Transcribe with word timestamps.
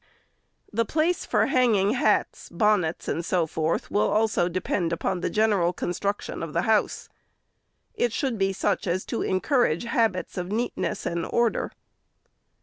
The 0.73 0.83
place 0.83 1.27
for 1.27 1.45
hanging 1.45 1.91
hats, 1.91 2.49
bonnets, 2.49 3.07
and 3.07 3.23
so 3.23 3.45
forth, 3.45 3.91
will 3.91 4.09
also 4.09 4.49
depend 4.49 4.91
upon 4.91 5.21
the 5.21 5.29
general 5.29 5.73
construction 5.73 6.41
of 6.41 6.53
the 6.53 6.63
house. 6.63 7.07
It 7.93 8.11
should 8.11 8.39
be 8.39 8.51
such 8.51 8.87
as 8.87 9.05
to 9.05 9.21
encourage 9.21 9.83
habits 9.83 10.39
of 10.39 10.51
neatness 10.51 11.05
and 11.05 11.23
order. 11.29 11.71